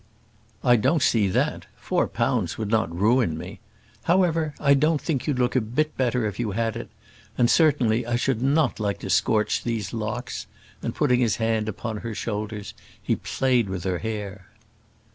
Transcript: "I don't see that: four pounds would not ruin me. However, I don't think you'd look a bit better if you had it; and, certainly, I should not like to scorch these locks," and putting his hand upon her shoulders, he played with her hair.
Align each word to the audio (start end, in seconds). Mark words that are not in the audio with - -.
"I 0.63 0.77
don't 0.77 1.03
see 1.03 1.27
that: 1.27 1.67
four 1.75 2.07
pounds 2.07 2.57
would 2.57 2.69
not 2.71 2.91
ruin 2.91 3.37
me. 3.37 3.59
However, 4.05 4.55
I 4.59 4.73
don't 4.73 4.99
think 4.99 5.27
you'd 5.27 5.37
look 5.37 5.55
a 5.55 5.61
bit 5.61 5.95
better 5.95 6.25
if 6.25 6.39
you 6.39 6.53
had 6.53 6.75
it; 6.75 6.89
and, 7.37 7.51
certainly, 7.51 8.03
I 8.07 8.15
should 8.15 8.41
not 8.41 8.79
like 8.79 8.97
to 9.01 9.11
scorch 9.11 9.61
these 9.63 9.93
locks," 9.93 10.47
and 10.81 10.95
putting 10.95 11.19
his 11.19 11.35
hand 11.35 11.69
upon 11.69 11.97
her 11.97 12.15
shoulders, 12.15 12.73
he 12.99 13.15
played 13.15 13.69
with 13.69 13.83
her 13.83 13.99
hair. 13.99 14.47